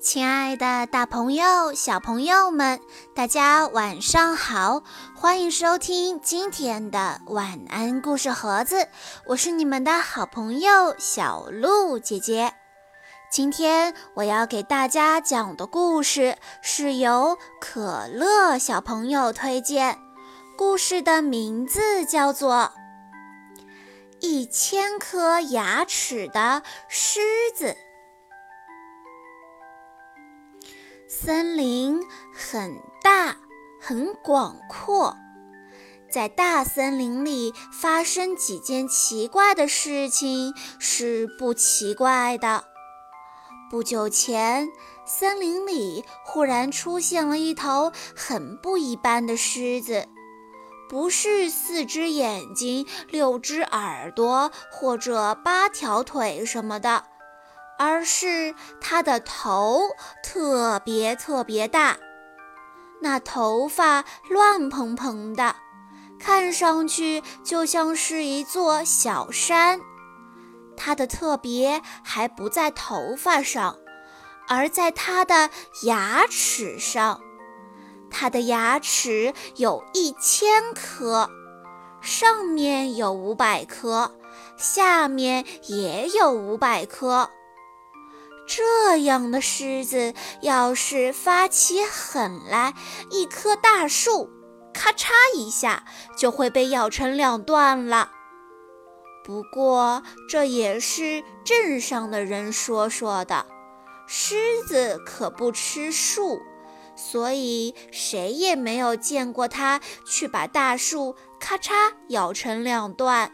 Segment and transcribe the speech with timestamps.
[0.00, 2.80] 亲爱的，大朋友、小朋友们，
[3.14, 4.82] 大家晚上好！
[5.14, 8.88] 欢迎收听今天的晚安故事盒子，
[9.26, 12.54] 我是你们的好朋友小鹿姐姐。
[13.30, 19.98] 今天我要给大家讲的故事是由可乐小朋友推荐，
[20.56, 22.72] 故事的名字叫做
[24.20, 27.20] 《一千颗牙齿的狮
[27.54, 27.66] 子》。
[31.12, 32.00] 森林
[32.32, 33.36] 很大，
[33.80, 35.16] 很广阔。
[36.08, 42.62] 在大森林里发生几件奇怪的事情是不奇怪的。
[43.68, 44.68] 不久前，
[45.04, 50.06] 森林里忽然出现了一头很不一般的狮子，
[50.88, 57.02] 不是四只眼睛、六只耳朵或者八条腿什么的。
[57.82, 59.80] 而是它的头
[60.22, 61.96] 特别特别大，
[63.00, 65.56] 那头发乱蓬蓬的，
[66.18, 69.80] 看上去就像是一座小山。
[70.76, 73.78] 它的特别还不在头发上，
[74.46, 75.48] 而在它的
[75.84, 77.18] 牙齿上。
[78.10, 81.30] 它的牙齿有一千颗，
[82.02, 84.18] 上面有五百颗，
[84.58, 87.30] 下面也有五百颗。
[88.50, 90.12] 这样的狮子，
[90.42, 92.74] 要是发起狠来，
[93.12, 94.28] 一棵大树
[94.74, 95.84] 咔嚓一下
[96.16, 98.10] 就会被咬成两段了。
[99.24, 103.46] 不过这也是镇上的人说说的，
[104.08, 106.40] 狮子可不吃树，
[106.96, 113.30] 所以谁也没有见过它去把大树咔嚓咬成两段。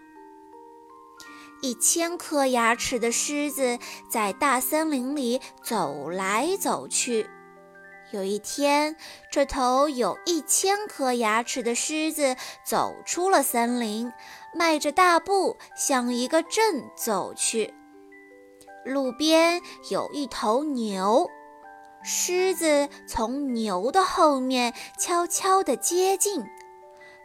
[1.66, 7.28] 一千颗牙齿的狮子在大森林里走来走去。
[8.12, 8.94] 有一天，
[9.32, 14.12] 这头有一千颗牙齿的狮子走出了森林，
[14.54, 17.74] 迈着大步向一个镇走去。
[18.84, 21.28] 路边有一头牛，
[22.04, 26.44] 狮子从牛的后面悄悄地接近。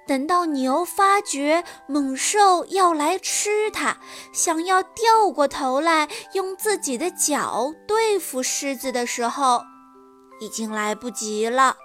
[0.07, 3.95] 等到牛发觉猛兽要来吃它，
[4.33, 9.61] 想要掉过头来用自己的脚对付狮子的时候，
[10.41, 11.77] 已经来不及了。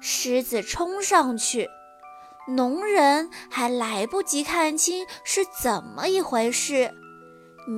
[0.00, 1.68] 狮子冲上去，
[2.48, 6.92] 农人还来不及看清是怎么一回事，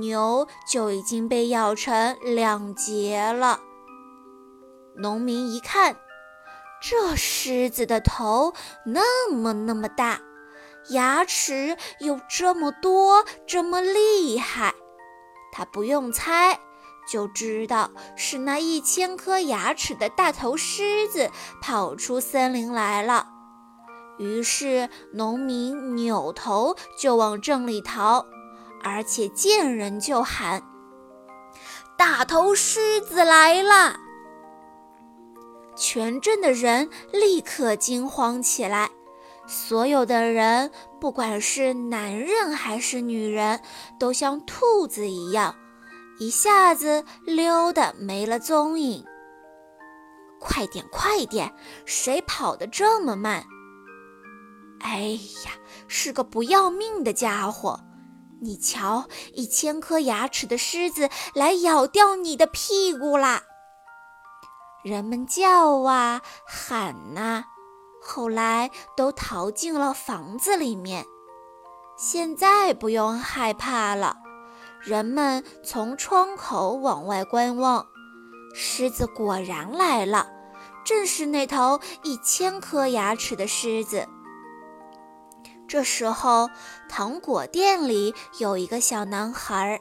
[0.00, 3.60] 牛就已经被咬成两截了。
[4.96, 5.96] 农民一看。
[6.80, 8.54] 这狮子的头
[8.86, 10.20] 那么那么大，
[10.88, 14.74] 牙齿有这么多，这么厉害，
[15.52, 16.58] 他不用猜
[17.06, 21.30] 就知道是那一千颗牙齿的大头狮子
[21.60, 23.26] 跑出森林来了。
[24.18, 28.26] 于是农民扭头就往镇里逃，
[28.82, 30.62] 而且见人就喊
[31.96, 33.96] ：“大头狮子来了！”
[35.80, 38.90] 全镇的人立刻惊慌起来，
[39.46, 40.70] 所有的人，
[41.00, 43.62] 不管是男人还是女人，
[43.98, 45.56] 都像兔子一样，
[46.18, 49.02] 一下子溜得没了踪影。
[50.38, 51.50] 快点，快点！
[51.86, 53.46] 谁跑得这么慢？
[54.80, 55.52] 哎呀，
[55.88, 57.80] 是个不要命的家伙！
[58.42, 63.42] 你瞧，一千颗牙齿的狮子来咬掉你的屁股啦！
[64.82, 67.44] 人们叫啊喊呐，
[68.00, 71.04] 后来都逃进了房子里面。
[71.98, 74.16] 现在不用害怕了，
[74.80, 77.86] 人们从窗口往外观望，
[78.54, 80.30] 狮子果然来了，
[80.82, 84.08] 正是那头一千颗牙齿的狮子。
[85.68, 86.48] 这时候，
[86.88, 89.78] 糖果店里有一个小男孩，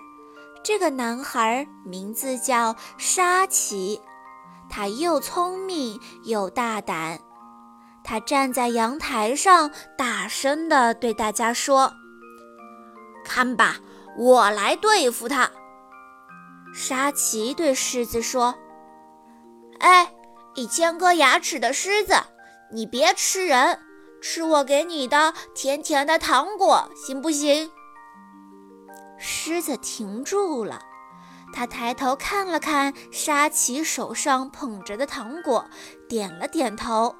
[0.61, 4.01] 这个男孩名字叫沙奇。
[4.69, 7.19] 他又聪明又大胆，
[8.03, 11.93] 他站在阳台上，大声地对大家说
[13.25, 13.77] ：“看吧，
[14.17, 15.49] 我来对付他。”
[16.73, 18.53] 沙琪对狮子说
[19.79, 20.13] ：“哎，
[20.55, 22.13] 一千颗牙齿的狮子，
[22.71, 23.79] 你别吃人，
[24.21, 27.71] 吃我给你的甜甜的糖果，行不行？”
[29.17, 30.79] 狮子停住了。
[31.51, 35.65] 他抬头看了看沙琪手上捧着的糖果，
[36.07, 37.15] 点了点头。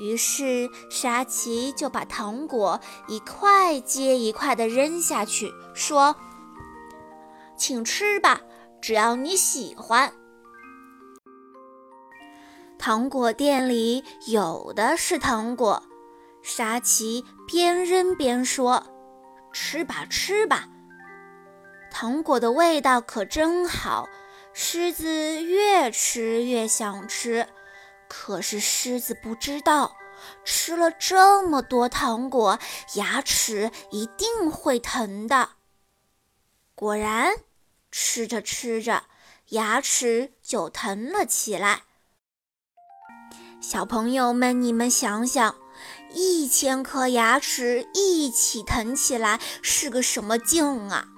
[0.00, 6.16] 于是沙琪就把糖果一块接一块地扔下去，说
[7.56, 8.40] ：“请吃吧，
[8.82, 10.12] 只要你喜欢。”
[12.76, 15.82] 糖果店里有的是糖果。
[16.42, 18.84] 沙琪边扔边说
[19.54, 20.68] ：“吃吧，吃吧，
[21.94, 24.08] 糖果的味道可真好。”
[24.52, 27.48] 狮子越吃越想吃，
[28.08, 29.96] 可是狮子不知道，
[30.44, 32.58] 吃了这么多糖果，
[32.94, 35.50] 牙齿一定会疼的。
[36.74, 37.32] 果然，
[37.90, 39.04] 吃着吃着，
[39.50, 41.82] 牙齿就疼了起来。
[43.60, 45.54] 小朋友们，你们想想。
[46.12, 51.08] 一千颗牙齿一起疼起来是个什么劲啊！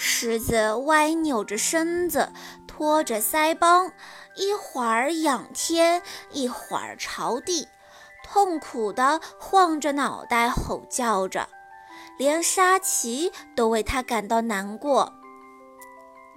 [0.00, 2.32] 狮子歪扭着身子，
[2.68, 3.92] 托着腮帮，
[4.36, 6.00] 一会儿仰天，
[6.30, 7.66] 一会儿朝地，
[8.24, 11.48] 痛苦地晃着脑袋，吼叫着，
[12.16, 15.12] 连沙琪都为他感到难过。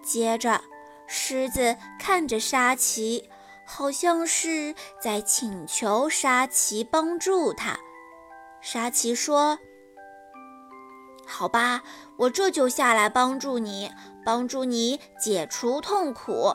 [0.03, 0.59] 接着，
[1.05, 3.29] 狮子看着沙琪。
[3.63, 7.79] 好像是在请求沙琪帮助他。
[8.59, 9.57] 沙琪说
[11.31, 11.81] ：“好吧，
[12.17, 13.89] 我这就下来帮助你，
[14.25, 16.53] 帮助你解除痛苦。”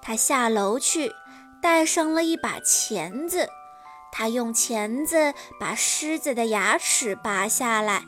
[0.00, 1.12] 他下楼去，
[1.60, 3.48] 带上了一把钳子。
[4.12, 8.04] 他用钳子把狮子的牙齿拔下来。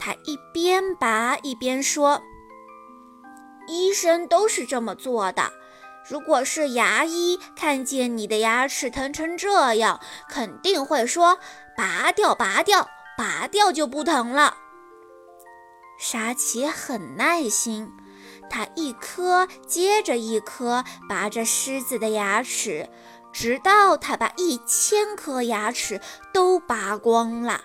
[0.00, 2.20] 他一边拔一边说
[3.68, 5.52] ：“医生都是这么做的。”
[6.08, 11.38] 如果是牙医看见你的牙齿疼成这样，肯定会说
[11.76, 12.88] ：“拔掉，拔掉，
[13.18, 14.56] 拔掉就不疼了。”
[15.98, 17.92] 沙琪很耐心，
[18.48, 22.88] 他一颗接着一颗拔着狮子的牙齿，
[23.32, 26.00] 直到他把一千颗牙齿
[26.32, 27.62] 都拔光了。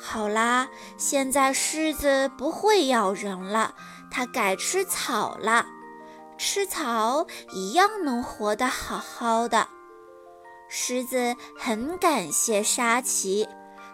[0.00, 3.74] 好啦，现在狮子不会咬人了，
[4.08, 5.66] 它改吃草了。
[6.38, 9.66] 吃草一样能活得好好的。
[10.68, 13.48] 狮子很感谢沙琪，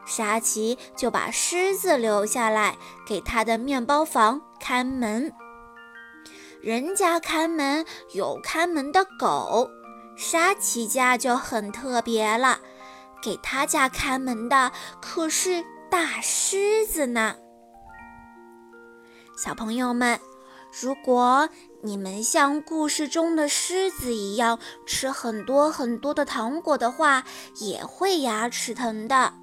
[0.05, 2.77] 沙琪就把狮子留下来
[3.07, 5.33] 给他的面包房看门。
[6.61, 9.69] 人家看门有看门的狗，
[10.17, 12.61] 沙琪家就很特别了，
[13.23, 17.37] 给他家看门的可是大狮子呢。
[19.37, 20.19] 小朋友们。
[20.81, 21.51] 如果
[21.83, 27.25] 你们像故事中的狮子一样吃很多很多的糖果的话，
[27.57, 29.35] 也会牙齿疼的。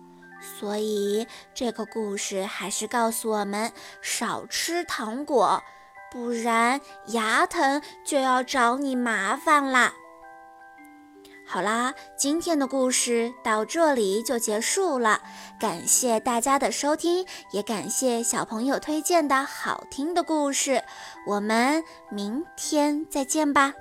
[0.42, 3.72] 所以这个故事还是告诉我们
[4.02, 5.62] 少吃糖果，
[6.12, 9.94] 不然牙疼就要找你麻烦啦。
[11.46, 15.20] 好啦，今天的故事到这里就结束了。
[15.60, 20.84] 感谢大家的收听，也感谢小朋友推荐的好听的故事。
[21.26, 23.74] 我们明天再见吧。